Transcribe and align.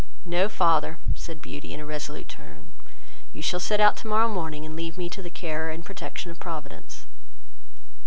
"No, 0.25 0.49
father, 0.49 0.97
(said 1.13 1.43
Beauty, 1.43 1.75
in 1.75 1.79
a 1.79 1.85
resolute 1.85 2.27
tone,) 2.27 2.71
you 3.33 3.43
shall 3.43 3.59
set 3.59 3.79
out 3.79 3.95
tomorrow 3.95 4.27
morning, 4.27 4.65
and 4.65 4.75
leave 4.75 4.97
me 4.97 5.11
to 5.11 5.21
the 5.21 5.29
care 5.29 5.69
and 5.69 5.85
protection 5.85 6.31
of 6.31 6.39
Providence." 6.39 7.05